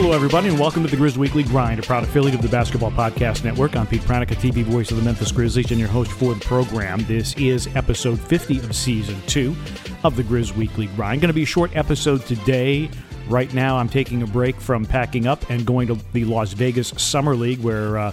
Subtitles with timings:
[0.00, 2.92] Hello, everybody, and welcome to the Grizz Weekly Grind, a proud affiliate of the Basketball
[2.92, 3.74] Podcast Network.
[3.74, 7.04] I'm Pete Pranica, TV voice of the Memphis Grizzlies, and your host for the program.
[7.06, 9.56] This is episode 50 of season two
[10.04, 11.20] of the Grizz Weekly Grind.
[11.20, 12.88] Going to be a short episode today.
[13.28, 16.90] Right now, I'm taking a break from packing up and going to the Las Vegas
[16.96, 18.12] Summer League, where uh,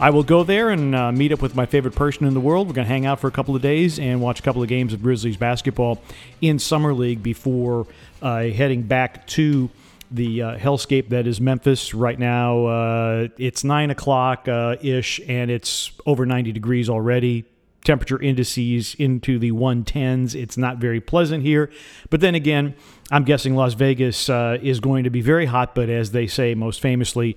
[0.00, 2.66] I will go there and uh, meet up with my favorite person in the world.
[2.66, 4.68] We're going to hang out for a couple of days and watch a couple of
[4.68, 6.02] games of Grizzlies basketball
[6.40, 7.86] in Summer League before
[8.20, 9.70] uh, heading back to
[10.14, 12.66] the uh, hellscape that is Memphis right now.
[12.66, 17.44] Uh, it's nine o'clock uh, ish, and it's over 90 degrees already.
[17.84, 20.34] Temperature indices into the 110s.
[20.34, 21.70] It's not very pleasant here.
[22.08, 22.74] But then again,
[23.10, 26.54] I'm guessing Las Vegas uh, is going to be very hot, but as they say
[26.54, 27.36] most famously,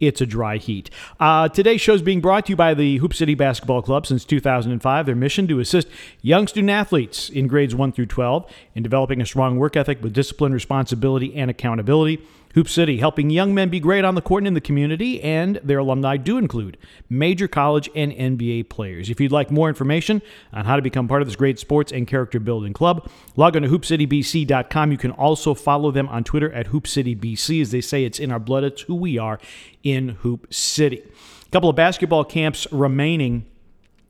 [0.00, 0.90] it's a dry heat.
[1.18, 4.24] Uh, today's show is being brought to you by the Hoop City Basketball Club since
[4.24, 5.06] 2005.
[5.06, 5.88] Their mission to assist
[6.22, 10.12] young student athletes in grades 1 through 12 in developing a strong work ethic with
[10.12, 12.20] discipline, responsibility, and accountability.
[12.56, 15.60] Hoop City, helping young men be great on the court and in the community, and
[15.62, 16.78] their alumni do include
[17.10, 19.10] major college and NBA players.
[19.10, 20.22] If you'd like more information
[20.54, 23.62] on how to become part of this great sports and character building club, log on
[23.62, 24.90] to hoopcitybc.com.
[24.90, 27.60] You can also follow them on Twitter at hoopcitybc.
[27.60, 29.38] As they say, it's in our blood, it's who we are
[29.82, 31.02] in Hoop City.
[31.46, 33.44] A couple of basketball camps remaining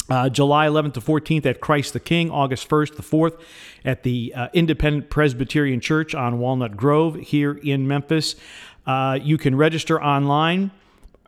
[0.09, 3.41] uh, July 11th to 14th at Christ the King, August 1st to 4th
[3.85, 8.37] at the uh, Independent Presbyterian Church on Walnut Grove here in Memphis.
[8.87, 10.71] Uh, you can register online.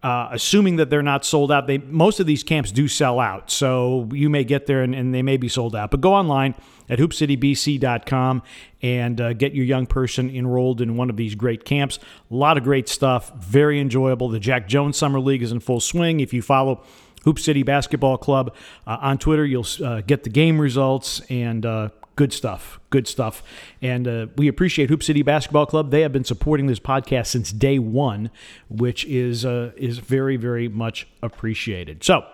[0.00, 3.50] Uh, assuming that they're not sold out, they most of these camps do sell out,
[3.50, 5.90] so you may get there and, and they may be sold out.
[5.90, 6.54] But go online
[6.88, 8.42] at hoopcitybc.com
[8.80, 11.98] and uh, get your young person enrolled in one of these great camps.
[12.30, 14.28] A lot of great stuff, very enjoyable.
[14.28, 16.20] The Jack Jones Summer League is in full swing.
[16.20, 16.84] If you follow
[17.24, 18.54] Hoop City Basketball Club
[18.86, 19.44] uh, on Twitter.
[19.44, 22.80] You'll uh, get the game results and uh, good stuff.
[22.90, 23.42] Good stuff.
[23.82, 25.90] And uh, we appreciate Hoop City Basketball Club.
[25.90, 28.30] They have been supporting this podcast since day one,
[28.68, 32.04] which is uh, is very very much appreciated.
[32.04, 32.24] So,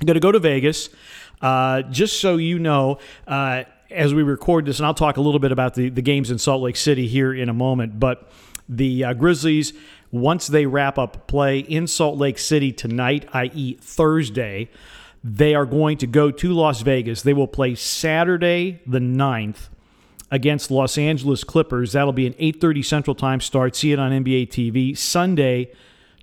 [0.00, 0.88] I'm going to go to Vegas.
[1.40, 5.52] Uh, just so you know, as we record this, and I'll talk a little bit
[5.52, 8.30] about the, the games in Salt Lake City here in a moment, but
[8.68, 9.74] the Grizzlies
[10.10, 14.68] once they wrap up play in Salt Lake City tonight, i.e., Thursday,
[15.22, 17.22] they are going to go to Las Vegas.
[17.22, 19.68] They will play Saturday the 9th
[20.30, 21.92] against Los Angeles Clippers.
[21.92, 23.76] That'll be an 8:30 Central Time start.
[23.76, 24.96] See it on NBA TV.
[24.96, 25.70] Sunday,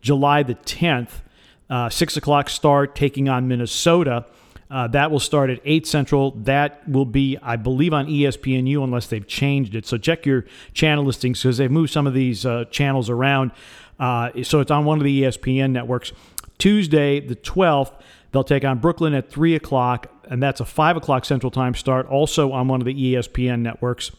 [0.01, 1.21] July the 10th,
[1.69, 4.25] uh, six o'clock start, taking on Minnesota.
[4.73, 6.31] Uh, that will start at 8 Central.
[6.31, 9.85] That will be, I believe, on ESPNU unless they've changed it.
[9.85, 13.51] So check your channel listings because they've moved some of these uh, channels around.
[13.99, 16.11] Uh, so it's on one of the ESPN networks.
[16.57, 17.93] Tuesday, the 12th,
[18.31, 22.07] they'll take on Brooklyn at 3 o'clock, and that's a 5 o'clock Central Time start,
[22.07, 24.09] also on one of the ESPN networks.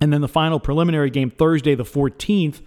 [0.00, 2.60] And then the final preliminary game, Thursday, the 14th,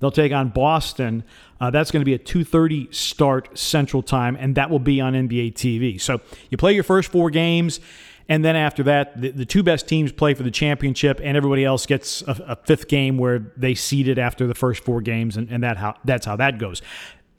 [0.00, 1.22] they'll take on Boston
[1.60, 5.12] uh, that's going to be a 2:30 start Central Time, and that will be on
[5.12, 6.00] NBA TV.
[6.00, 7.80] So you play your first four games.
[8.28, 11.64] And then after that, the, the, two best teams play for the championship, and everybody
[11.64, 15.36] else gets a, a fifth game where they seed it after the first four games,
[15.36, 16.80] and, and that how that's how that goes.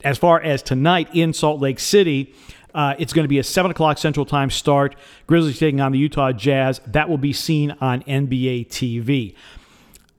[0.04, 2.34] As far as tonight in Salt Lake City,
[2.74, 4.94] uh, it's going to be a 7 o'clock Central Time start.
[5.26, 6.80] Grizzlies taking on the Utah Jazz.
[6.86, 9.34] That will be seen on NBA TV.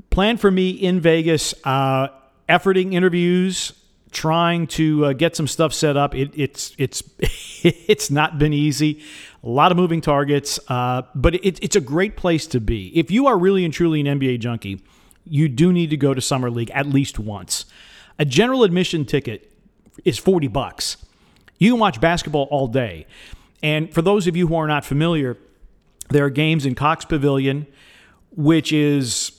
[0.10, 2.08] Plan for me in Vegas, uh,
[2.48, 3.74] efforting interviews,
[4.12, 6.16] trying to uh, get some stuff set up.
[6.16, 9.04] It, it's it's it's not been easy.
[9.44, 12.98] A lot of moving targets, uh, but it, it's a great place to be.
[12.98, 14.82] If you are really and truly an NBA junkie,
[15.26, 17.66] you do need to go to summer league at least once.
[18.20, 19.52] A general admission ticket
[20.06, 20.98] is forty bucks.
[21.58, 23.06] You can watch basketball all day.
[23.62, 25.38] And for those of you who are not familiar,
[26.10, 27.66] there are games in Cox Pavilion,
[28.36, 29.33] which is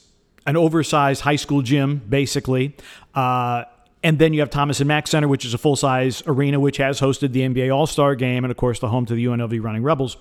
[0.46, 2.76] an oversized high school gym, basically.
[3.14, 3.64] Uh,
[4.02, 6.76] and then you have Thomas and Mack Center, which is a full size arena, which
[6.76, 9.62] has hosted the NBA All Star game and, of course, the home to the UNLV
[9.62, 10.16] Running Rebels.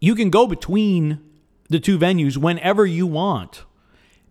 [0.00, 1.20] You can go between
[1.68, 3.64] the two venues whenever you want.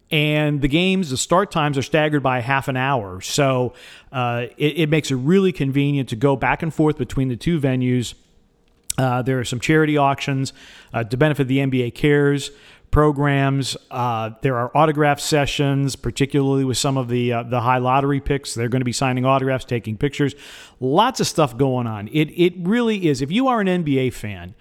[0.09, 3.19] And the games, the start times are staggered by half an hour.
[3.21, 3.73] So
[4.11, 7.59] uh, it, it, makes it really convenient to go back and forth between the two
[7.59, 8.13] venues.
[8.97, 10.53] Uh, there are some charity auctions
[10.93, 12.51] uh, to benefit the NBA Cares
[12.91, 13.77] programs.
[13.91, 18.53] Uh, there are autograph sessions, particularly with some of the uh, the high lottery picks.
[18.53, 20.35] They're going to be signing autographs, taking pictures.
[20.79, 22.07] Lots of stuff going on.
[22.09, 23.21] It it really is.
[23.21, 24.55] If you are an NBA fan,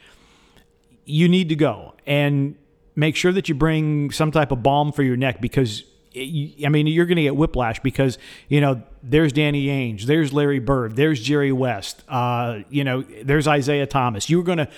[1.04, 2.56] you need to go and
[2.94, 5.84] make sure that you bring some type of balm for your neck because.
[6.18, 8.16] I mean, you're going to get whiplash because
[8.48, 13.46] you know there's Danny Ainge, there's Larry Bird, there's Jerry West, uh, you know, there's
[13.46, 14.30] Isiah Thomas.
[14.30, 14.68] You're going to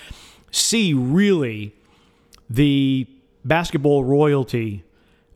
[0.51, 1.73] see really
[2.49, 3.07] the
[3.45, 4.83] basketball royalty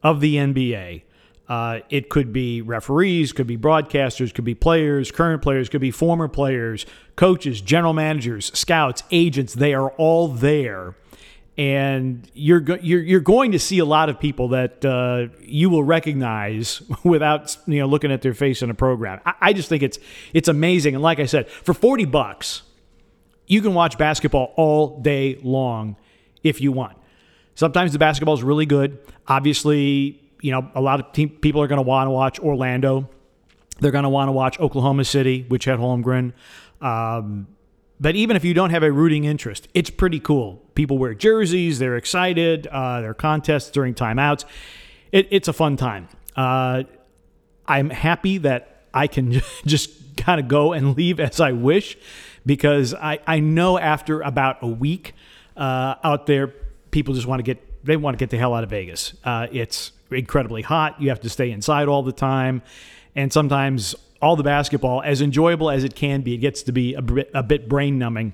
[0.01, 1.03] of the NBA
[1.50, 5.91] Uh, it could be referees, could be broadcasters, could be players, current players, could be
[5.91, 6.85] former players,
[7.17, 9.53] coaches, general managers, scouts, agents.
[9.53, 10.95] They are all there,
[11.57, 15.69] and you're go- you're you're going to see a lot of people that uh, you
[15.69, 19.19] will recognize without you know looking at their face in a program.
[19.25, 19.99] I, I just think it's
[20.33, 22.63] it's amazing, and like I said, for forty bucks,
[23.47, 25.97] you can watch basketball all day long
[26.41, 26.95] if you want.
[27.55, 29.00] Sometimes the basketball is really good.
[29.27, 33.09] Obviously, you know, a lot of team, people are going to want to watch Orlando.
[33.79, 36.33] They're going to want to watch Oklahoma City, which had Holmgren.
[36.81, 37.47] Um,
[38.00, 40.61] but even if you don't have a rooting interest, it's pretty cool.
[40.75, 44.45] People wear jerseys, they're excited, uh, there are contests during timeouts.
[45.11, 46.09] It, it's a fun time.
[46.35, 46.83] Uh,
[47.65, 49.31] I'm happy that I can
[49.65, 51.97] just kind of go and leave as I wish
[52.45, 55.13] because I, I know after about a week
[55.56, 56.53] uh, out there,
[56.94, 59.13] people just want to get they want to get the hell out of Vegas.
[59.25, 61.01] Uh, it's incredibly hot.
[61.01, 62.62] You have to stay inside all the time.
[63.13, 66.94] And sometimes all the basketball, as enjoyable as it can be, it gets to be
[66.94, 68.34] a bit, a bit brain numbing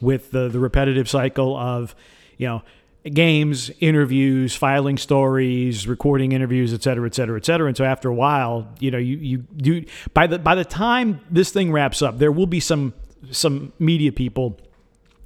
[0.00, 1.94] with the, the repetitive cycle of,
[2.38, 2.62] you know,
[3.04, 7.68] games, interviews, filing stories, recording interviews, et cetera, et cetera, et cetera.
[7.68, 11.20] And so after a while, you know, you, you do by the by the time
[11.30, 12.94] this thing wraps up, there will be some
[13.30, 14.58] some media people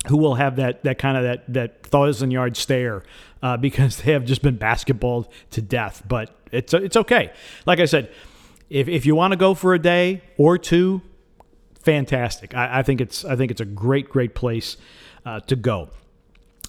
[0.08, 3.02] who will have that that kind of that that thousand yard stare
[3.42, 6.02] uh, because they have just been basketballed to death.
[6.06, 7.32] But it's it's okay.
[7.66, 8.10] Like I said,
[8.70, 11.02] if if you want to go for a day or two,
[11.80, 12.54] fantastic.
[12.54, 14.76] I, I think it's I think it's a great great place
[15.24, 15.90] uh, to go.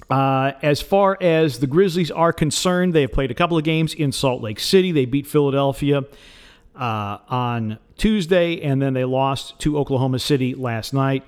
[0.09, 3.93] Uh, as far as the Grizzlies are concerned, they have played a couple of games
[3.93, 4.91] in Salt Lake City.
[4.91, 6.03] They beat Philadelphia
[6.75, 11.23] uh, on Tuesday, and then they lost to Oklahoma City last night.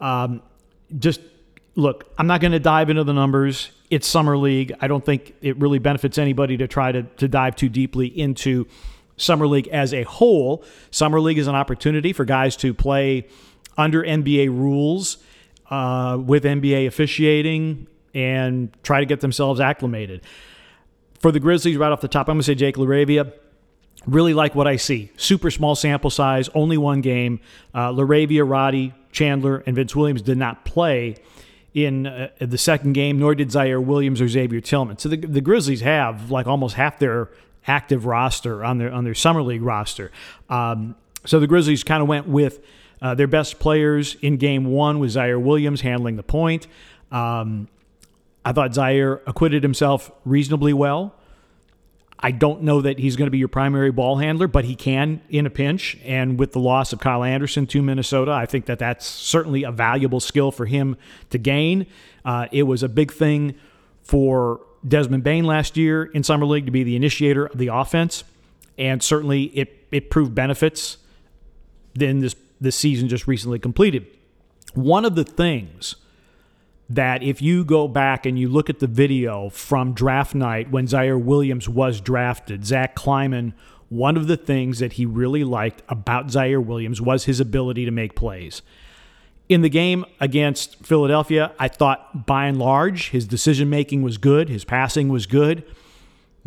[0.00, 0.42] Um,
[0.98, 1.20] just
[1.78, 3.70] look, I'm not going to dive into the numbers.
[3.88, 4.74] It's summer league.
[4.80, 8.66] I don't think it really benefits anybody to try to, to dive too deeply into
[9.16, 10.64] summer league as a whole.
[10.90, 13.28] Summer league is an opportunity for guys to play
[13.76, 15.18] under NBA rules
[15.70, 20.22] uh, with NBA officiating and try to get themselves acclimated.
[21.20, 23.32] For the Grizzlies, right off the top, I'm going to say Jake LaRavia.
[24.04, 25.12] Really like what I see.
[25.16, 27.38] Super small sample size, only one game.
[27.72, 31.16] Uh, LaRavia, Roddy, Chandler, and Vince Williams did not play
[31.84, 34.98] in uh, the second game, nor did Ziaire Williams or Xavier Tillman.
[34.98, 37.30] So the, the Grizzlies have like almost half their
[37.66, 40.10] active roster on their on their summer league roster.
[40.48, 42.64] Um, so the Grizzlies kind of went with
[43.02, 46.66] uh, their best players in game one with Ziaire Williams handling the point.
[47.10, 47.68] Um,
[48.44, 51.14] I thought Ziaire acquitted himself reasonably well.
[52.20, 55.20] I don't know that he's going to be your primary ball handler, but he can
[55.28, 55.96] in a pinch.
[56.04, 59.70] And with the loss of Kyle Anderson to Minnesota, I think that that's certainly a
[59.70, 60.96] valuable skill for him
[61.30, 61.86] to gain.
[62.24, 63.54] Uh, it was a big thing
[64.02, 68.24] for Desmond Bane last year in Summer League to be the initiator of the offense.
[68.76, 70.98] And certainly it, it proved benefits
[72.00, 74.06] in this, this season just recently completed.
[74.74, 75.96] One of the things–
[76.88, 80.86] that if you go back and you look at the video from draft night when
[80.86, 83.54] Ziaire Williams was drafted, Zach Kleiman,
[83.88, 87.90] one of the things that he really liked about Ziaire Williams was his ability to
[87.90, 88.62] make plays.
[89.48, 94.48] In the game against Philadelphia, I thought by and large his decision making was good,
[94.48, 95.64] his passing was good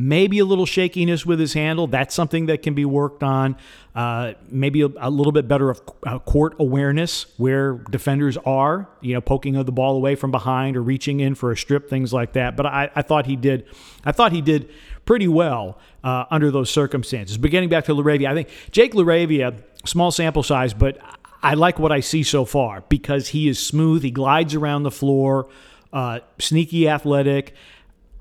[0.02, 1.86] maybe a little shakiness with his handle.
[1.88, 3.56] That's something that can be worked on.
[3.94, 9.14] Uh, maybe a, a, little bit better of uh, court awareness where defenders are, you
[9.14, 12.34] know, poking the ball away from behind or reaching in for a strip, things like
[12.34, 12.56] that.
[12.56, 13.68] But I, I thought he did,
[14.06, 14.70] I thought he did
[15.06, 17.38] pretty well uh, under those circumstances.
[17.38, 20.98] But getting back to LaRavia, I think Jake LaRavia, small sample size, but
[21.44, 24.04] I like what I see so far because he is smooth.
[24.04, 25.50] He glides around the floor,
[25.92, 27.54] uh, sneaky athletic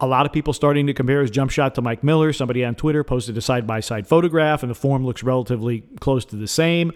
[0.00, 2.32] a lot of people starting to compare his jump shot to Mike Miller.
[2.32, 6.24] Somebody on Twitter posted a side by side photograph, and the form looks relatively close
[6.26, 6.92] to the same.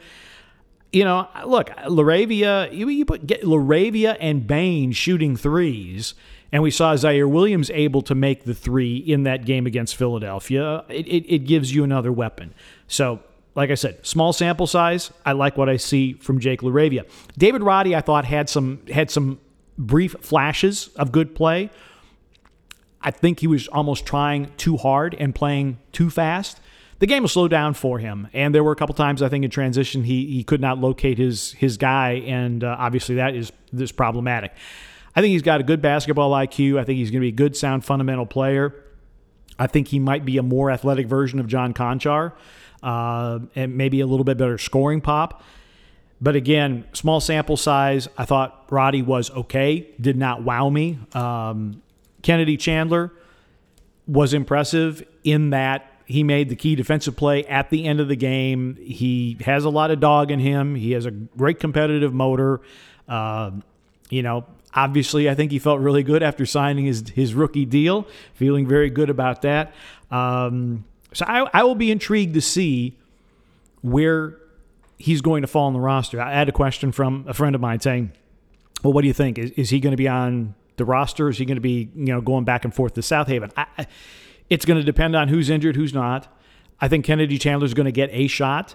[0.92, 6.14] You know, look, LaRavia, you, you put get LaRavia and Bane shooting threes,
[6.52, 10.84] and we saw Ziaire Williams able to make the three in that game against Philadelphia.
[10.88, 12.54] It, it, it gives you another weapon.
[12.86, 13.20] So,
[13.56, 15.12] like I said, small sample size.
[15.26, 17.06] I like what I see from Jake LaRavia.
[17.36, 19.40] David Roddy, I thought had some had some
[19.76, 21.70] brief flashes of good play.
[23.04, 26.58] I think he was almost trying too hard and playing too fast.
[26.98, 29.44] The game will slow down for him, and there were a couple times I think
[29.44, 33.52] in transition he he could not locate his his guy, and uh, obviously that is
[33.72, 34.52] this problematic.
[35.14, 36.78] I think he's got a good basketball IQ.
[36.80, 38.74] I think he's going to be a good, sound, fundamental player.
[39.58, 42.32] I think he might be a more athletic version of John Konchar,
[42.82, 45.42] uh, and maybe a little bit better scoring pop.
[46.20, 48.08] But again, small sample size.
[48.16, 49.88] I thought Roddy was okay.
[50.00, 50.98] Did not wow me.
[51.12, 51.82] Um,
[52.24, 53.12] Kennedy Chandler
[54.08, 58.16] was impressive in that he made the key defensive play at the end of the
[58.16, 58.76] game.
[58.76, 60.74] He has a lot of dog in him.
[60.74, 62.60] He has a great competitive motor.
[63.06, 63.52] Uh,
[64.10, 68.06] you know, obviously, I think he felt really good after signing his his rookie deal.
[68.34, 69.74] Feeling very good about that.
[70.10, 72.98] Um, so I, I will be intrigued to see
[73.82, 74.38] where
[74.98, 76.20] he's going to fall on the roster.
[76.20, 78.12] I had a question from a friend of mine saying,
[78.82, 79.38] "Well, what do you think?
[79.38, 81.28] Is, is he going to be on the roster?
[81.28, 83.86] Is he going to be you know going back and forth to Southaven?" I, I,
[84.50, 86.28] it's going to depend on who's injured, who's not.
[86.80, 88.74] I think Kennedy Chandler is going to get a shot,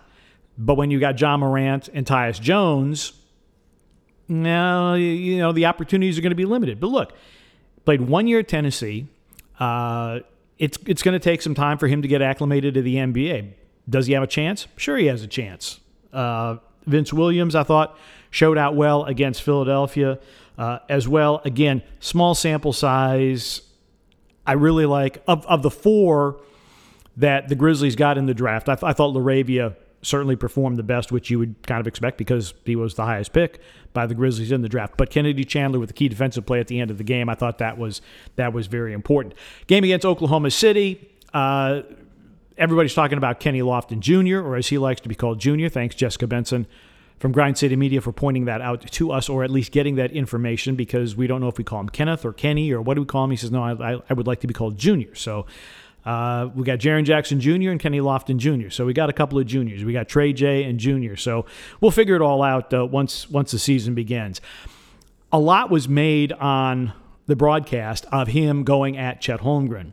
[0.57, 3.13] but when you got Ja Morant and Tyus Jones,
[4.27, 6.79] now you know the opportunities are going to be limited.
[6.79, 7.13] But look,
[7.85, 9.07] played one year at Tennessee.
[9.59, 10.19] Uh,
[10.57, 13.53] it's it's going to take some time for him to get acclimated to the NBA.
[13.89, 14.67] Does he have a chance?
[14.75, 15.79] Sure, he has a chance.
[16.13, 16.57] Uh,
[16.89, 17.97] Vince Williams, I thought,
[18.31, 20.19] showed out well against Philadelphia
[20.57, 21.41] uh, as well.
[21.45, 23.61] Again, small sample size.
[24.45, 26.41] I really like of of the four
[27.17, 28.69] that the Grizzlies got in the draft.
[28.69, 32.17] I, th- I thought LaRavia certainly performed the best, which you would kind of expect
[32.17, 33.59] because he was the highest pick
[33.91, 34.95] by the Grizzlies in the draft.
[34.97, 37.35] But Kennedy Chandler with the key defensive play at the end of the game, I
[37.35, 38.01] thought that was
[38.35, 39.35] that was very important.
[39.67, 41.09] Game against Oklahoma City.
[41.33, 41.81] Uh,
[42.59, 45.69] everybody's talking about Kenny Lofton Jr., or as he likes to be called, Junior.
[45.69, 46.67] Thanks, Jessica Benson
[47.17, 50.11] from Grind City Media for pointing that out to us, or at least getting that
[50.11, 53.01] information, because we don't know if we call him Kenneth or Kenny or what do
[53.01, 53.31] we call him.
[53.31, 55.15] He says, no, I, I would like to be called Junior.
[55.15, 55.45] So
[56.05, 57.71] uh, we got Jaren Jackson Jr.
[57.71, 58.69] and Kenny Lofton Jr.
[58.69, 59.83] So we got a couple of juniors.
[59.83, 61.15] We got Trey J and Junior.
[61.15, 61.45] So
[61.81, 64.39] we'll figure it all out uh, once once the season begins.
[65.31, 66.93] A lot was made on
[67.27, 69.91] the broadcast of him going at Chet Holmgren.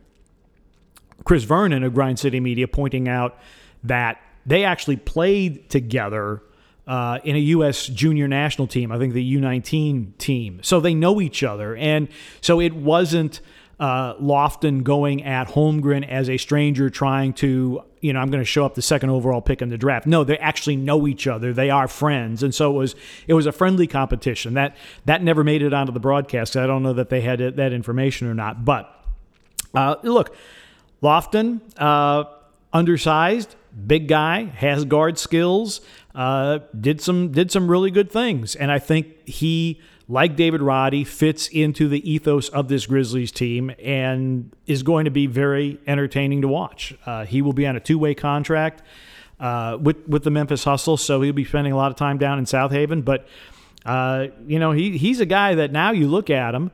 [1.27, 3.37] Chris Vernon of Grind City Media pointing out
[3.83, 6.41] that they actually played together
[6.87, 7.87] uh, in a U.S.
[7.87, 8.93] junior national team.
[8.93, 10.61] I think the U19 team.
[10.63, 12.07] So they know each other, and
[12.39, 13.41] so it wasn't
[13.77, 18.45] uh, Lofton going at Holmgren as a stranger trying to, you know, I'm going to
[18.45, 20.07] show up the second overall pick in the draft.
[20.07, 21.51] No, they actually know each other.
[21.51, 22.95] They are friends, and so it was
[23.27, 24.53] it was a friendly competition.
[24.53, 26.55] That that never made it onto the broadcast.
[26.55, 28.63] I don't know that they had that information or not.
[28.63, 28.93] But
[29.73, 30.33] uh, look,
[31.01, 32.25] Lofton, uh,
[32.73, 35.81] undersized, big guy, has guard skills,
[36.15, 41.03] uh, did some did some really good things, and I think he like David Roddy,
[41.03, 46.41] fits into the ethos of this Grizzlies team and is going to be very entertaining
[46.43, 46.95] to watch.
[47.05, 48.83] Uh, he will be on a two way contract
[49.39, 52.39] uh, with with the Memphis Hustle, so he'll be spending a lot of time down
[52.39, 53.03] in Southaven.
[53.03, 53.27] But
[53.85, 56.71] uh, you know, he he's a guy that now you look at him,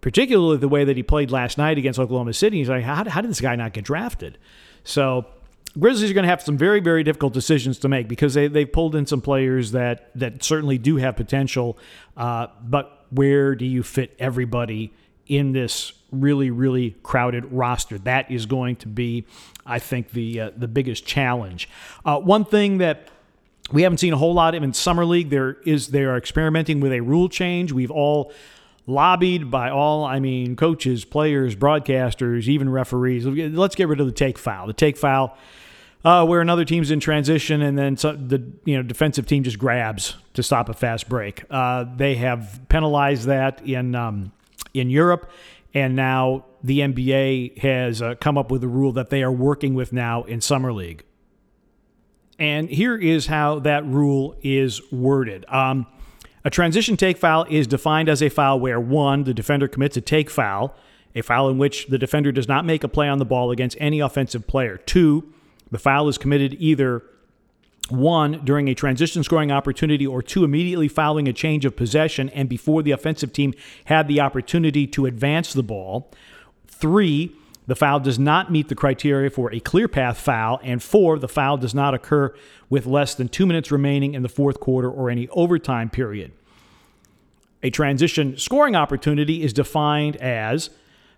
[0.00, 2.58] particularly the way that he played last night against Oklahoma City.
[2.58, 4.38] He's like, how, how did this guy not get drafted?
[4.84, 5.26] So
[5.78, 8.70] Grizzlies are going to have some very, very difficult decisions to make because they, they've
[8.70, 11.78] pulled in some players that, that certainly do have potential.
[12.16, 14.92] Uh, but where do you fit everybody
[15.26, 17.98] in this really, really crowded roster?
[17.98, 19.26] That is going to be,
[19.66, 21.68] I think, the, uh, the biggest challenge.
[22.04, 23.08] Uh, one thing that
[23.70, 26.80] we haven't seen a whole lot of in summer league there is they are experimenting
[26.80, 27.72] with a rule change.
[27.72, 28.32] We've all
[28.88, 33.26] lobbied by all, I mean, coaches, players, broadcasters, even referees.
[33.26, 34.66] Let's get rid of the take foul.
[34.66, 35.36] The take foul,
[36.04, 40.16] uh, where another team's in transition and then the you know defensive team just grabs
[40.34, 41.44] to stop a fast break.
[41.50, 44.32] Uh, they have penalized that in um,
[44.72, 45.30] in Europe,
[45.74, 49.74] and now the NBA has uh, come up with a rule that they are working
[49.74, 51.04] with now in summer league.
[52.38, 55.44] And here is how that rule is worded.
[55.48, 55.86] Um,
[56.44, 60.00] a transition take foul is defined as a foul where one, the defender commits a
[60.00, 60.74] take foul,
[61.14, 63.76] a foul in which the defender does not make a play on the ball against
[63.80, 64.76] any offensive player.
[64.76, 65.32] Two,
[65.70, 67.02] the foul is committed either
[67.88, 72.48] one, during a transition scoring opportunity, or two, immediately following a change of possession and
[72.48, 73.54] before the offensive team
[73.86, 76.10] had the opportunity to advance the ball.
[76.66, 77.34] Three,
[77.68, 80.58] the foul does not meet the criteria for a clear path foul.
[80.64, 82.34] And four, the foul does not occur
[82.70, 86.32] with less than two minutes remaining in the fourth quarter or any overtime period.
[87.62, 90.70] A transition scoring opportunity is defined as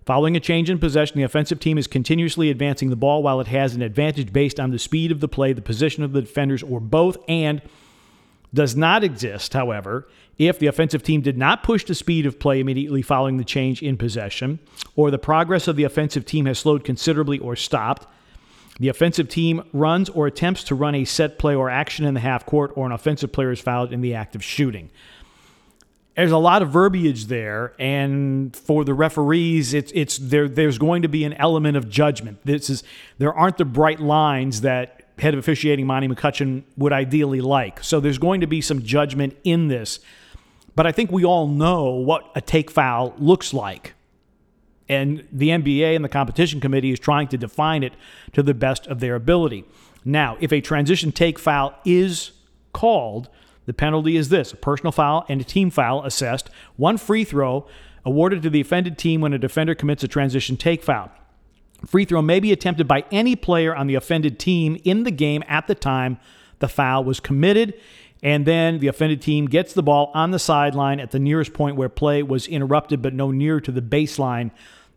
[0.05, 3.47] following a change in possession, the offensive team is continuously advancing the ball while it
[3.47, 6.65] has an advantage based on the speed of the play, the position of the defenders,
[6.65, 7.63] or both, and
[8.53, 12.61] does not exist, however, if the offensive team did not push the speed of play
[12.61, 14.59] immediately following the change in possession,
[14.97, 18.07] or the progress of the offensive team has slowed considerably or stopped.
[18.79, 22.21] The offensive team runs or attempts to run a set play or action in the
[22.21, 24.91] half court, or an offensive player is fouled in the act of shooting.
[26.17, 30.49] There's a lot of verbiage there, and for the referees, it's it's there.
[30.49, 32.41] There's going to be an element of judgment.
[32.45, 32.83] This is
[33.19, 37.85] there aren't the bright lines that head of officiating Monty McCutchen would ideally like.
[37.85, 40.01] So there's going to be some judgment in this
[40.75, 43.95] but I think we all know what a take foul looks like.
[44.89, 47.93] And the NBA and the competition committee is trying to define it
[48.33, 49.65] to the best of their ability.
[50.05, 52.33] Now, if a transition take foul is
[52.73, 53.29] called,
[53.67, 57.67] the penalty is this a personal foul and a team foul assessed, one free throw
[58.05, 61.13] awarded to the offended team when a defender commits a transition take foul.
[61.87, 65.43] Free throw may be attempted by any player on the offended team in the game
[65.49, 66.19] at the time
[66.59, 67.75] the foul was committed.
[68.23, 71.77] And then the offended team gets the ball on the sideline at the nearest point
[71.77, 74.51] where play was interrupted, but no nearer to the baseline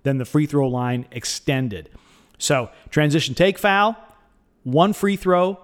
[0.03, 1.89] than the free throw line extended.
[2.37, 3.95] So, transition take foul,
[4.63, 5.59] one free throw,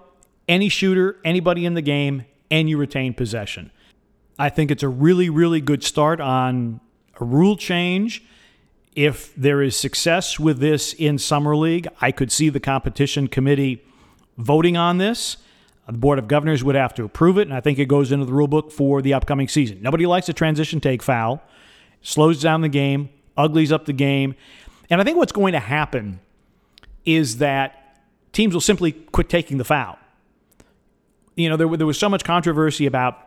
[0.48, 3.70] any shooter, anybody in the game, and you retain possession.
[4.38, 6.80] I think it's a really, really good start on
[7.20, 8.24] a rule change
[8.94, 13.84] if there is success with this in Summer League, I could see the competition committee
[14.36, 15.36] voting on this.
[15.86, 18.24] The Board of Governors would have to approve it, and I think it goes into
[18.24, 19.82] the rule book for the upcoming season.
[19.82, 21.42] Nobody likes a transition take foul,
[22.02, 24.34] slows down the game, uglies up the game.
[24.88, 26.20] And I think what's going to happen
[27.04, 28.00] is that
[28.32, 29.98] teams will simply quit taking the foul.
[31.34, 33.18] You know, there, there was so much controversy about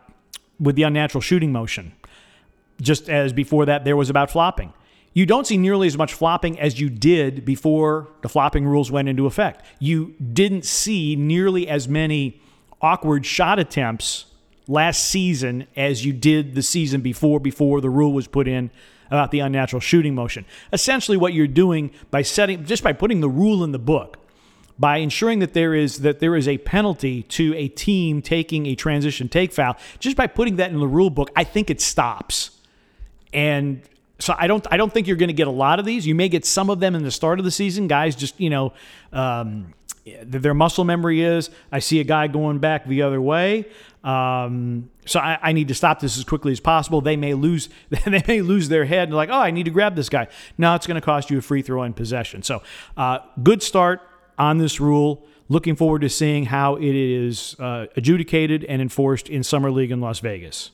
[0.60, 1.94] with the unnatural shooting motion,
[2.82, 4.74] just as before that there was about flopping
[5.14, 9.08] you don't see nearly as much flopping as you did before the flopping rules went
[9.08, 9.64] into effect.
[9.80, 12.42] You didn't see nearly as many
[12.82, 14.26] awkward shot attempts
[14.68, 18.72] last season as you did the season before before the rule was put in
[19.08, 20.46] about the unnatural shooting motion.
[20.72, 24.18] Essentially what you're doing by setting just by putting the rule in the book
[24.80, 28.74] by ensuring that there is that there is a penalty to a team taking a
[28.74, 32.60] transition take foul just by putting that in the rule book I think it stops
[33.32, 33.84] and
[34.24, 36.08] so I don't I don't think you're going to get a lot of these.
[36.08, 37.88] You may get some of them in the start of the season.
[37.88, 38.74] Guys just you know
[39.12, 39.74] um,
[40.24, 43.66] their muscle memory is I see a guy going back the other way.
[44.04, 47.00] Um, so I, I, need to stop this as quickly as possible.
[47.00, 49.96] They may lose they may lose their head and like oh I need to grab
[49.96, 50.28] this guy.
[50.58, 52.44] Now it's going to cost you a free throw in possession.
[52.44, 52.64] So
[52.96, 54.02] uh, good start
[54.38, 55.26] on this rule.
[55.50, 60.00] Looking forward to seeing how it is uh, adjudicated and enforced in summer league in
[60.00, 60.72] Las Vegas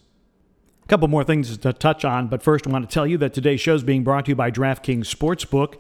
[0.90, 3.62] couple more things to touch on, but first I want to tell you that today's
[3.62, 5.76] show is being brought to you by DraftKings Sportsbook.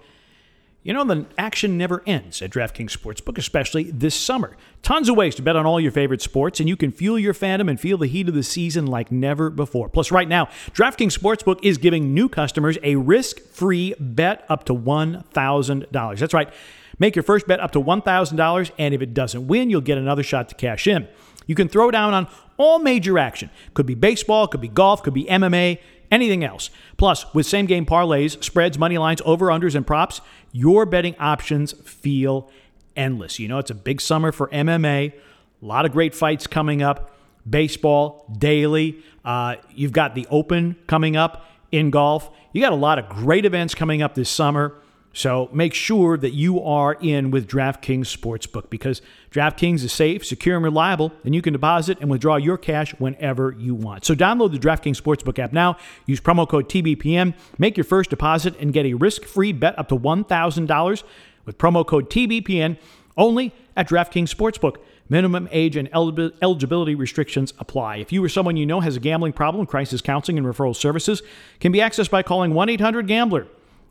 [0.83, 4.55] You know, the action never ends at DraftKings Sportsbook, especially this summer.
[4.81, 7.33] Tons of ways to bet on all your favorite sports, and you can fuel your
[7.33, 9.89] fandom and feel the heat of the season like never before.
[9.89, 14.73] Plus, right now, DraftKings Sportsbook is giving new customers a risk free bet up to
[14.73, 16.19] $1,000.
[16.19, 16.53] That's right.
[16.97, 20.23] Make your first bet up to $1,000, and if it doesn't win, you'll get another
[20.23, 21.07] shot to cash in.
[21.49, 23.49] You can throw down on all major action.
[23.73, 25.79] Could be baseball, could be golf, could be MMA,
[26.11, 26.69] anything else.
[26.95, 31.71] Plus, with same game parlays, spreads, money lines, over unders, and props, your betting options
[31.71, 32.51] feel
[32.95, 33.39] endless.
[33.39, 35.11] You know, it's a big summer for MMA.
[35.11, 37.17] A lot of great fights coming up.
[37.49, 39.01] Baseball daily.
[39.25, 42.29] Uh, you've got the Open coming up in golf.
[42.53, 44.75] You got a lot of great events coming up this summer.
[45.11, 50.55] So make sure that you are in with DraftKings Sportsbook because DraftKings is safe, secure,
[50.55, 54.05] and reliable, and you can deposit and withdraw your cash whenever you want.
[54.05, 55.77] So download the DraftKings Sportsbook app now.
[56.05, 57.33] Use promo code TBPN.
[57.57, 61.03] Make your first deposit and get a risk-free bet up to $1,000
[61.45, 62.77] with promo code TBPN
[63.17, 64.77] only at DraftKings Sportsbook.
[65.09, 67.95] Minimum age and eligibility restrictions apply.
[67.97, 71.23] If you or someone you know has a gambling problem, crisis counseling and referral services
[71.59, 73.47] can be accessed by calling 1-800-GAMBLER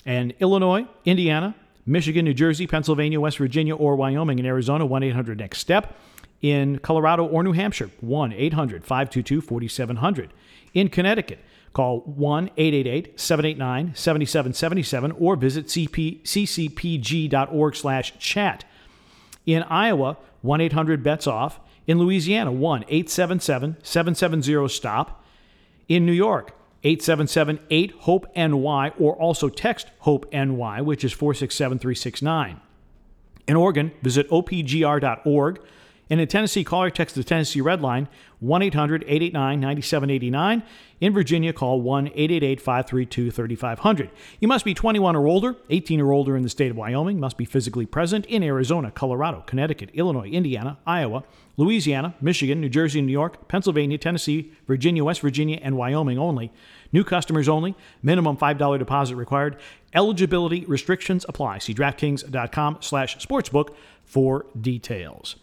[0.09, 5.39] and Illinois, Indiana, Michigan, New Jersey, Pennsylvania, West Virginia, or Wyoming and Arizona, 1 800
[5.39, 5.95] Next Step.
[6.41, 10.33] In Colorado or New Hampshire, 1 800 522 4700.
[10.73, 11.41] In Connecticut,
[11.75, 18.65] call 1 888 789 7777 or visit ccpg.org slash chat.
[19.45, 21.61] In Iowa, 1 800 bets off.
[21.87, 25.23] In Louisiana, 1 877 770 stop.
[25.87, 32.61] In New York, 877 8 HOPE NY or also text HOPE NY, which is 467369.
[33.49, 35.61] In Oregon, visit opgr.org.
[36.11, 38.09] And in Tennessee, call or text the Tennessee Red Line
[38.41, 40.63] 1 800 889 9789.
[41.01, 44.11] In Virginia, call 1 888 532 3500.
[44.41, 47.37] You must be 21 or older, 18 or older in the state of Wyoming, must
[47.37, 51.25] be physically present in Arizona, Colorado, Connecticut, Illinois, Indiana, Iowa,
[51.57, 56.53] Louisiana, Michigan, New Jersey, New York, Pennsylvania, Tennessee, Virginia, West Virginia, and Wyoming only.
[56.93, 57.75] New customers only.
[58.03, 59.57] Minimum $5 deposit required.
[59.95, 61.59] Eligibility restrictions apply.
[61.59, 63.75] See DraftKings.com slash sportsbook
[64.05, 65.37] for details.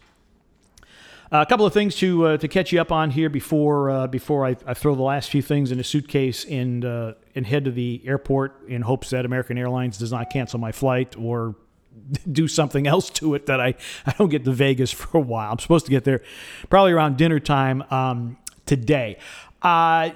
[1.32, 4.06] Uh, a couple of things to uh, to catch you up on here before uh,
[4.06, 7.64] before I, I, throw the last few things in a suitcase and uh, and head
[7.64, 11.56] to the airport in hopes that American Airlines does not cancel my flight or
[12.32, 13.74] do something else to it that I,
[14.06, 15.50] I don't get to Vegas for a while.
[15.50, 16.22] I'm supposed to get there
[16.70, 19.18] probably around dinner time um, today.
[19.62, 20.10] Uh,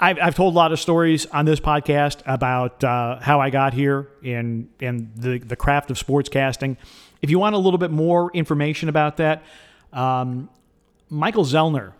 [0.00, 3.72] I've, I've told a lot of stories on this podcast about uh, how I got
[3.72, 6.76] here and and the the craft of sportscasting.
[7.22, 9.42] If you want a little bit more information about that,
[9.92, 10.48] um,
[11.10, 11.92] Michael Zellner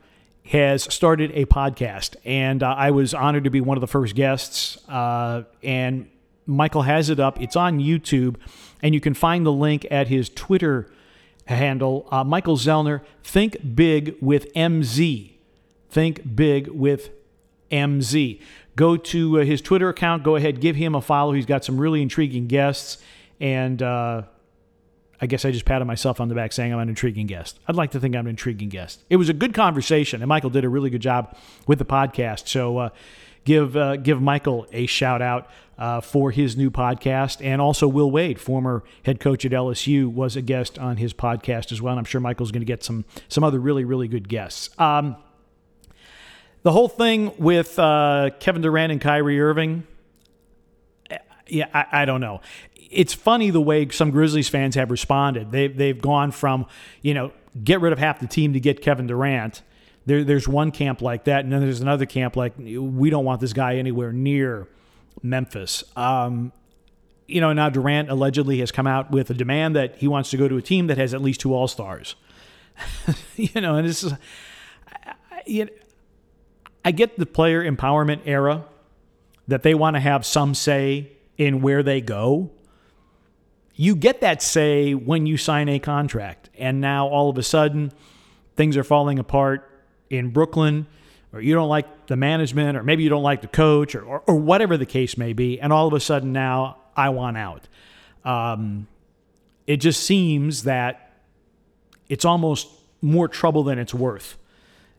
[0.47, 4.15] has started a podcast, and uh, I was honored to be one of the first
[4.15, 4.79] guests.
[4.89, 6.09] Uh, and
[6.47, 8.37] Michael has it up; it's on YouTube,
[8.83, 10.91] and you can find the link at his Twitter
[11.47, 12.07] handle.
[12.11, 15.33] Uh, Michael Zellner, think big with MZ.
[15.91, 17.11] Think big with
[17.71, 18.41] MZ.
[18.77, 20.23] Go to uh, his Twitter account.
[20.23, 21.33] Go ahead, give him a follow.
[21.33, 22.99] He's got some really intriguing guests.
[23.41, 24.23] And uh,
[25.21, 27.59] I guess I just patted myself on the back saying I'm an intriguing guest.
[27.67, 29.03] I'd like to think I'm an intriguing guest.
[29.11, 32.49] It was a good conversation, and Michael did a really good job with the podcast.
[32.49, 32.89] So uh,
[33.45, 38.11] give uh, give Michael a shout out uh, for his new podcast, and also Will
[38.11, 41.93] Wade, former head coach at LSU, was a guest on his podcast as well.
[41.93, 44.71] And I'm sure Michael's going to get some some other really really good guests.
[44.79, 45.17] Um,
[46.63, 49.87] the whole thing with uh, Kevin Durant and Kyrie Irving,
[51.49, 52.41] yeah, I, I, don't know.
[52.91, 55.51] It's funny the way some Grizzlies fans have responded.
[55.53, 56.67] They, they've gone from,
[57.03, 59.63] you know, get rid of half the team to get Kevin Durant.
[60.07, 63.41] There, there's one camp like that, and then there's another camp like, we don't want
[63.41, 64.69] this guy anywhere near
[65.23, 65.85] Memphis.
[65.97, 66.53] Um,
[67.27, 70.39] you know, now Durant allegedly has come out with a demand that he wants to
[70.39, 72.17] go to a team that has at least two All Stars.
[73.37, 74.15] you know, and this is,
[75.47, 75.69] you
[76.85, 78.65] I get the player empowerment era
[79.47, 82.51] that they want to have some say in where they go.
[83.81, 86.51] You get that say when you sign a contract.
[86.59, 87.93] And now all of a sudden,
[88.57, 89.71] things are falling apart
[90.11, 90.89] in Brooklyn,
[91.33, 94.23] or you don't like the management, or maybe you don't like the coach, or, or,
[94.27, 95.61] or whatever the case may be.
[95.61, 97.69] And all of a sudden now, I want out.
[98.25, 98.89] Um,
[99.69, 101.13] it just seems that
[102.09, 102.67] it's almost
[103.01, 104.39] more trouble than it's worth.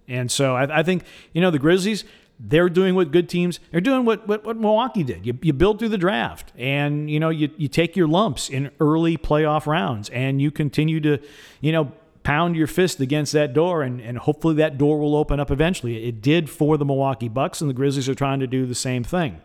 [0.07, 2.05] And so I, I, think, you know, the Grizzlies,
[2.39, 5.25] they're doing what good teams, they're doing what, what, what Milwaukee did.
[5.25, 8.71] You, you build through the draft and, you know, you, you take your lumps in
[8.79, 11.19] early playoff rounds and you continue to,
[11.59, 11.91] you know,
[12.23, 16.07] pound your fist against that door and, and hopefully that door will open up eventually.
[16.07, 19.03] It did for the Milwaukee Bucks and the Grizzlies are trying to do the same
[19.03, 19.41] thing.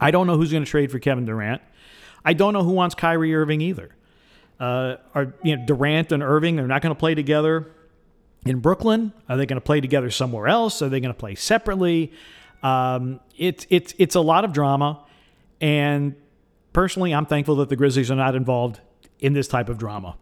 [0.00, 1.62] I don't know who's going to trade for Kevin Durant.
[2.24, 3.94] I don't know who wants Kyrie Irving either.
[4.58, 6.56] Uh, are you know Durant and Irving?
[6.56, 7.70] They're not going to play together
[8.44, 9.12] in Brooklyn?
[9.28, 10.82] Are they going to play together somewhere else?
[10.82, 12.12] Are they going to play separately?
[12.62, 15.02] Um, it's it's it's a lot of drama,
[15.60, 16.14] and
[16.72, 18.80] personally, I'm thankful that the Grizzlies are not involved
[19.18, 20.16] in this type of drama.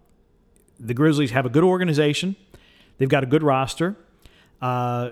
[0.79, 2.37] The Grizzlies have a good organization.
[2.99, 3.97] They've got a good roster.
[4.61, 5.11] Uh,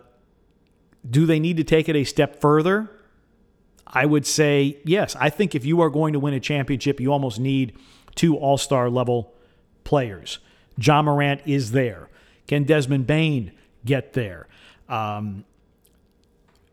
[1.08, 2.90] do they need to take it a step further?
[3.86, 5.14] I would say yes.
[5.16, 7.76] I think if you are going to win a championship, you almost need
[8.14, 9.34] two all star level
[9.84, 10.38] players.
[10.78, 12.08] Ja Morant is there.
[12.46, 13.52] Can Desmond Bane
[13.84, 14.46] get there?
[14.88, 15.44] Um,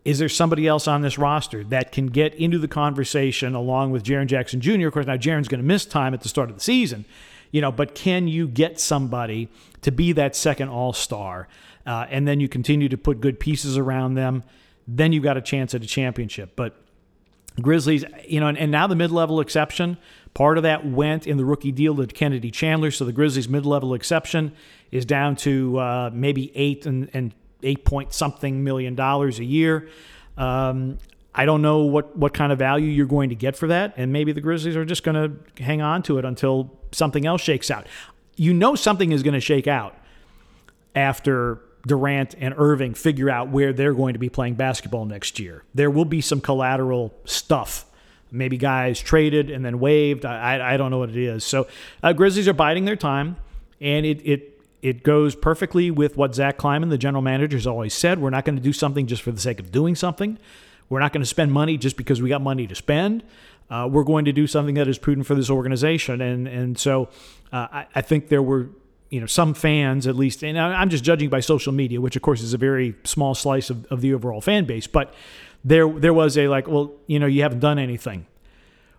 [0.05, 4.03] is there somebody else on this roster that can get into the conversation along with
[4.03, 4.87] Jaren Jackson Jr.?
[4.87, 7.05] Of course, now Jaren's going to miss time at the start of the season,
[7.51, 9.47] you know, but can you get somebody
[9.81, 11.47] to be that second All Star,
[11.85, 14.43] uh, and then you continue to put good pieces around them?
[14.87, 16.51] Then you've got a chance at a championship.
[16.57, 16.75] But
[17.61, 19.97] Grizzlies, you know, and, and now the mid-level exception.
[20.33, 23.93] Part of that went in the rookie deal to Kennedy Chandler, so the Grizzlies' mid-level
[23.93, 24.53] exception
[24.91, 29.89] is down to uh, maybe eight and, and eight point something million dollars a year.
[30.37, 30.97] Um,
[31.35, 34.11] I don't know what, what kind of value you're going to get for that, and
[34.11, 37.69] maybe the Grizzlies are just going to hang on to it until something else shakes
[37.71, 37.87] out.
[38.35, 39.95] You know something is going to shake out
[40.95, 45.63] after Durant and Irving figure out where they're going to be playing basketball next year.
[45.73, 47.85] There will be some collateral stuff.
[48.33, 50.25] Maybe guys traded and then waived.
[50.25, 51.43] I, I don't know what it is.
[51.43, 51.67] So
[52.01, 53.37] uh, Grizzlies are biding their time,
[53.79, 57.93] and it, it it goes perfectly with what Zach Kleiman, the general manager, has always
[57.93, 58.19] said.
[58.19, 60.37] We're not going to do something just for the sake of doing something.
[60.89, 63.23] We're not going to spend money just because we got money to spend.
[63.69, 66.21] Uh, we're going to do something that is prudent for this organization.
[66.21, 67.09] And and so
[67.51, 68.69] uh, I, I, think there were
[69.09, 72.21] you know some fans at least, and I'm just judging by social media, which of
[72.21, 75.13] course is a very small slice of, of the overall fan base, but
[75.63, 78.25] there there was a like, well, you know, you haven't done anything.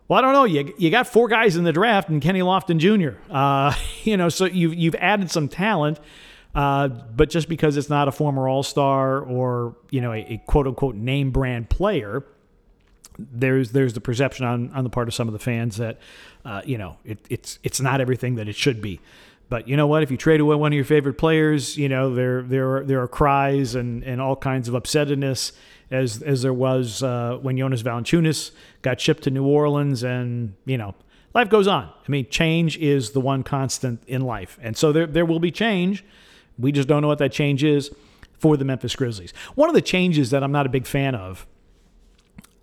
[0.07, 0.45] Well, I don't know.
[0.45, 3.19] You, you got four guys in the draft and Kenny Lofton Jr.
[3.33, 3.75] Uh,
[4.05, 5.99] you know, so you've you've added some talent,
[6.55, 10.43] uh, but just because it's not a former All Star or you know a, a,
[10.47, 12.25] quote unquote name brand player,
[13.19, 15.99] there's there's the perception on on the part of some of the fans that
[16.45, 19.01] uh, you know it, it's it's not everything that it should be.
[19.49, 20.03] But you know what?
[20.03, 23.03] If you trade away one of your favorite players, you know there there are, there
[23.03, 25.53] are cries and, and all kinds of upsetness
[25.91, 28.53] as as there was uh, when Jonas Valanciunas
[28.83, 30.95] got shipped to New Orleans, and you know
[31.35, 31.85] life goes on.
[31.85, 35.51] I mean, change is the one constant in life, and so there there will be
[35.51, 36.05] change.
[36.59, 37.91] We just don't know what that change is
[38.39, 39.33] for the Memphis Grizzlies.
[39.55, 41.47] One of the changes that I'm not a big fan of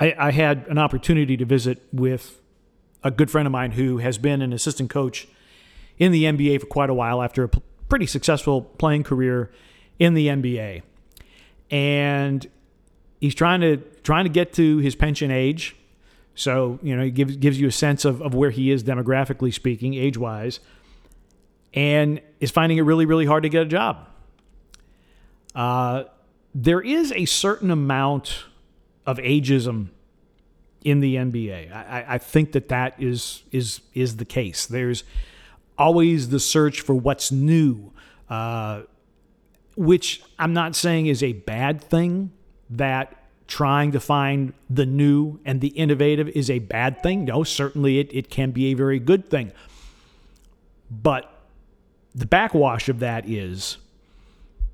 [0.02, 2.42] I, I had an opportunity to visit with
[3.04, 5.28] a good friend of mine who has been an assistant coach
[6.02, 9.52] in the NBA for quite a while after a p- pretty successful playing career
[10.00, 10.82] in the NBA.
[11.70, 12.50] And
[13.20, 15.76] he's trying to trying to get to his pension age.
[16.34, 19.54] So, you know, he gives gives you a sense of, of where he is demographically
[19.54, 20.60] speaking, age wise,
[21.72, 24.08] and is finding it really, really hard to get a job.
[25.54, 26.06] Uh,
[26.56, 28.46] there is a certain amount
[29.06, 29.90] of ageism
[30.84, 31.72] in the NBA.
[31.72, 34.66] I, I think that that is is is the case.
[34.66, 35.04] There's
[35.78, 37.92] always the search for what's new,
[38.30, 38.84] uh,
[39.76, 42.32] which I'm not saying is a bad thing.
[42.70, 47.26] That trying to find the new and the innovative is a bad thing.
[47.26, 49.52] No, certainly it, it can be a very good thing.
[50.90, 51.34] But
[52.16, 53.78] the backwash of that is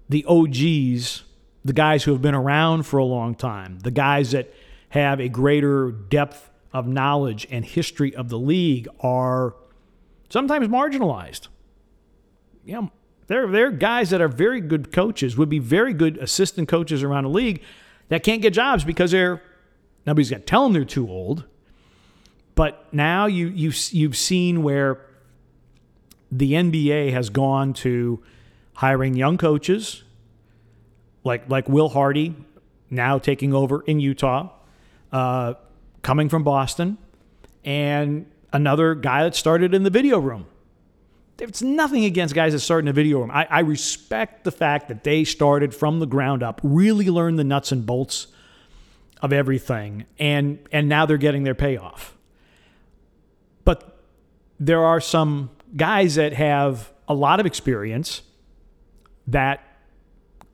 [0.10, 1.24] the OGs
[1.68, 4.54] the guys who have been around for a long time, the guys that
[4.90, 9.54] have a greater depth of knowledge and history of the league are
[10.30, 11.48] sometimes marginalized.
[12.66, 12.92] Know,
[13.28, 17.04] there, there are guys that are very good coaches, would be very good assistant coaches
[17.04, 17.62] around the league
[18.10, 19.42] that can't get jobs because they're
[20.06, 21.46] nobody's going to tell them they're too old.
[22.56, 25.02] But now you you you've seen where
[26.32, 28.24] the NBA has gone to
[28.74, 30.04] hiring young coaches
[31.28, 32.36] like like Will Hardy,
[32.90, 34.50] now taking over in Utah,
[35.12, 35.54] uh,
[36.02, 36.98] coming from Boston,
[37.64, 38.26] and
[38.58, 40.48] another guy that started in the video room.
[41.38, 43.30] It's nothing against guys that start in the video room.
[43.30, 47.44] I, I respect the fact that they started from the ground up, really learned the
[47.44, 48.28] nuts and bolts
[49.22, 52.18] of everything, and and now they're getting their payoff.
[53.64, 54.00] But
[54.60, 58.24] there are some guys that have a lot of experience
[59.28, 59.64] that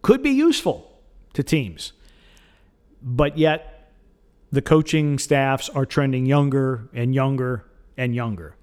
[0.01, 0.91] could be useful
[1.35, 1.93] to teams.
[3.01, 3.91] But yet,
[4.51, 7.65] the coaching staffs are trending younger and younger
[7.97, 8.55] and younger.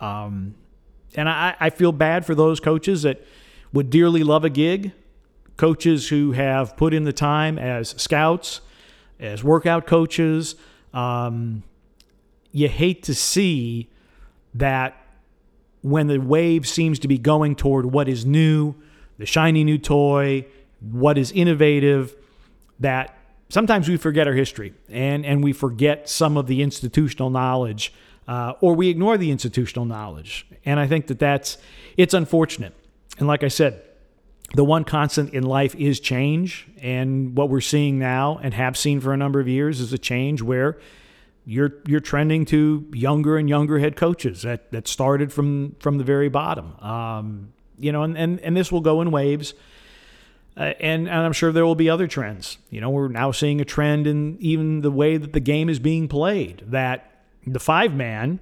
[0.00, 0.54] Um,
[1.14, 3.24] and I, I feel bad for those coaches that
[3.72, 4.92] would dearly love a gig,
[5.56, 8.60] coaches who have put in the time as scouts,
[9.20, 10.56] as workout coaches.
[10.92, 11.62] Um,
[12.52, 13.88] you hate to see
[14.54, 14.96] that
[15.82, 18.74] when the wave seems to be going toward what is new,
[19.18, 20.46] the shiny new toy,
[20.80, 22.14] what is innovative,
[22.80, 23.16] that
[23.48, 27.92] sometimes we forget our history and, and we forget some of the institutional knowledge
[28.26, 30.46] uh, or we ignore the institutional knowledge.
[30.64, 31.58] And I think that that's,
[31.96, 32.74] it's unfortunate.
[33.18, 33.82] And like I said,
[34.54, 36.68] the one constant in life is change.
[36.78, 39.98] And what we're seeing now and have seen for a number of years is a
[39.98, 40.78] change where
[41.46, 46.04] you're you're trending to younger and younger head coaches that, that started from from the
[46.04, 46.74] very bottom.
[46.80, 49.54] Um, you know, and, and, and this will go in waves.
[50.56, 52.58] Uh, and, and I'm sure there will be other trends.
[52.70, 55.80] You know, we're now seeing a trend in even the way that the game is
[55.80, 56.62] being played.
[56.68, 57.13] That
[57.46, 58.40] the five man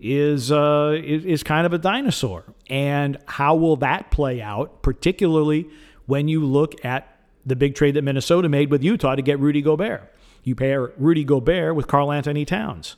[0.00, 4.82] is uh, is, kind of a dinosaur, and how will that play out?
[4.82, 5.68] Particularly
[6.06, 9.62] when you look at the big trade that Minnesota made with Utah to get Rudy
[9.62, 10.12] Gobert.
[10.42, 12.96] You pair Rudy Gobert with Karl-Anthony Towns.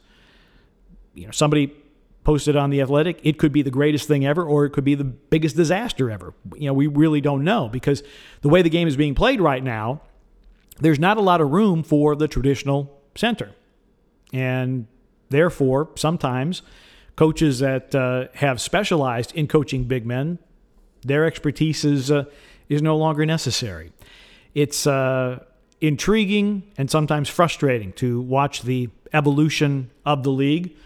[1.15, 1.73] You know, somebody
[2.27, 4.97] posted on the Athletic, it could be the greatest thing ever, or it could be
[4.97, 6.35] the biggest disaster ever.
[6.57, 8.03] You know, we really don't know because
[8.41, 10.03] the way the game is being played right now,
[10.81, 13.53] there's not a lot of room for the traditional center,
[14.33, 14.89] and
[15.29, 16.63] therefore sometimes
[17.17, 20.39] coaches that uh, have specialized in coaching big men,
[21.03, 22.25] their expertise is uh,
[22.69, 23.93] is no longer necessary.
[24.55, 25.45] It's uh,
[25.81, 30.77] intriguing and sometimes frustrating to watch the evolution of the league.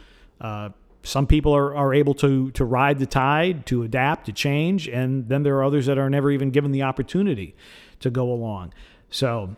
[0.41, 0.71] Uh,
[1.03, 5.29] some people are, are able to to ride the tide, to adapt, to change, and
[5.29, 7.55] then there are others that are never even given the opportunity
[8.01, 8.73] to go along.
[9.11, 9.57] So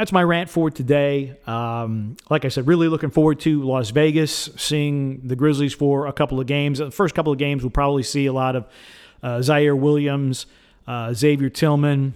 [0.00, 1.36] that's my rant for today.
[1.46, 6.12] Um, like I said, really looking forward to Las Vegas, seeing the Grizzlies for a
[6.14, 6.78] couple of games.
[6.78, 8.66] The first couple of games, we'll probably see a lot of
[9.22, 10.46] uh, Ziaire Williams,
[10.86, 12.14] uh, Xavier Tillman,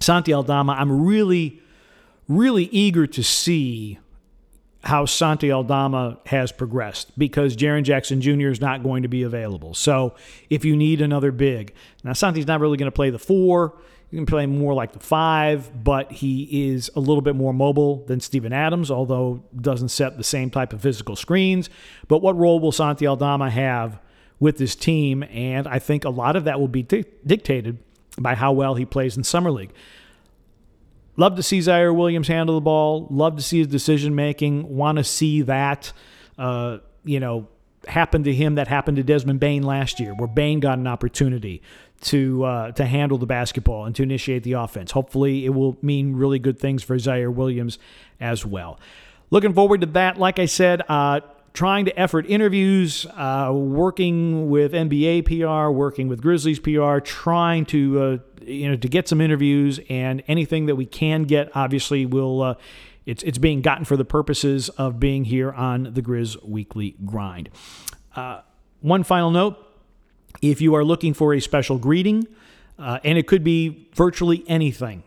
[0.00, 0.72] Santi Aldama.
[0.72, 1.60] I'm really,
[2.28, 3.98] really eager to see
[4.84, 8.48] how Santi Aldama has progressed because Jaren Jackson Jr.
[8.48, 9.74] is not going to be available.
[9.74, 10.14] So
[10.48, 13.74] if you need another big, now Santi's not really going to play the four.
[14.12, 18.04] He can play more like the five, but he is a little bit more mobile
[18.04, 21.70] than Steven Adams, although doesn't set the same type of physical screens.
[22.08, 23.98] But what role will Santi Aldama have
[24.38, 25.22] with this team?
[25.22, 27.78] And I think a lot of that will be di- dictated
[28.18, 29.72] by how well he plays in Summer League.
[31.16, 33.06] Love to see Ziaire Williams handle the ball.
[33.08, 34.76] Love to see his decision making.
[34.76, 35.90] Want to see that,
[36.36, 37.48] uh, you know,
[37.88, 41.62] happen to him that happened to Desmond Bane last year, where Bane got an opportunity
[42.02, 44.92] to uh, to handle the basketball and to initiate the offense.
[44.92, 47.78] Hopefully, it will mean really good things for Ziaire Williams
[48.20, 48.78] as well.
[49.30, 50.18] looking forward to that.
[50.18, 51.20] Like I said, uh,
[51.54, 58.00] trying to effort interviews, uh, working with NBA PR, working with Grizzlies PR, trying to
[58.00, 61.50] uh, you know to get some interviews and anything that we can get.
[61.54, 62.54] Obviously, will uh,
[63.06, 67.48] it's it's being gotten for the purposes of being here on the Grizz Weekly Grind.
[68.14, 68.40] Uh,
[68.80, 69.56] one final note:
[70.40, 72.26] if you are looking for a special greeting,
[72.78, 75.02] uh, and it could be virtually anything.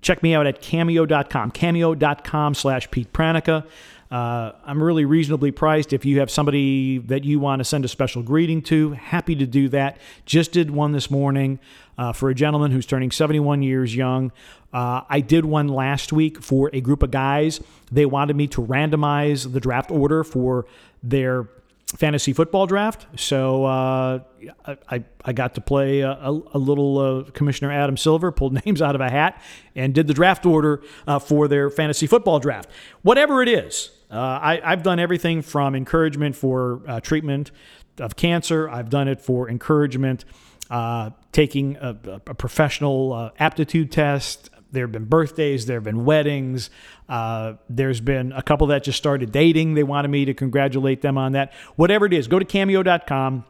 [0.00, 3.64] Check me out at cameo.com, cameo.com slash Pete Pranica.
[4.10, 5.94] Uh, I'm really reasonably priced.
[5.94, 9.46] If you have somebody that you want to send a special greeting to, happy to
[9.46, 9.96] do that.
[10.26, 11.58] Just did one this morning
[11.96, 14.30] uh, for a gentleman who's turning 71 years young.
[14.70, 17.60] Uh, I did one last week for a group of guys.
[17.90, 20.66] They wanted me to randomize the draft order for
[21.02, 21.48] their
[21.96, 23.06] fantasy football draft.
[23.16, 24.20] So uh,
[24.66, 28.94] I, I got to play a, a little uh, Commissioner Adam Silver, pulled names out
[28.94, 29.40] of a hat,
[29.74, 32.68] and did the draft order uh, for their fantasy football draft.
[33.02, 37.50] Whatever it is, uh, I, have done everything from encouragement for uh, treatment
[37.98, 40.24] of cancer, I've done it for encouragement.
[40.70, 46.70] Uh, taking a, a professional aptitude test, there have been birthdays, there have been weddings.
[47.08, 49.74] Uh, there's been a couple that just started dating.
[49.74, 51.52] They wanted me to congratulate them on that.
[51.76, 53.44] Whatever it is, go to cameo.com.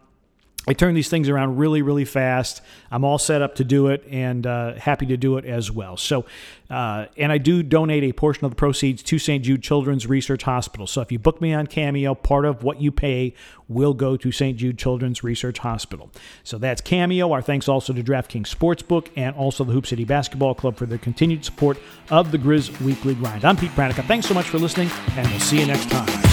[0.66, 2.62] I turn these things around really, really fast.
[2.92, 5.96] I'm all set up to do it and uh, happy to do it as well.
[5.96, 6.24] So,
[6.70, 9.44] uh, and I do donate a portion of the proceeds to St.
[9.44, 10.86] Jude Children's Research Hospital.
[10.86, 13.34] So if you book me on Cameo, part of what you pay
[13.66, 14.56] will go to St.
[14.56, 16.12] Jude Children's Research Hospital.
[16.44, 17.32] So that's Cameo.
[17.32, 20.98] Our thanks also to DraftKings Sportsbook and also the Hoop City Basketball Club for their
[20.98, 21.76] continued support
[22.08, 23.44] of the Grizz Weekly Grind.
[23.44, 24.04] I'm Pete Pranica.
[24.04, 26.31] Thanks so much for listening, and we'll see you next time.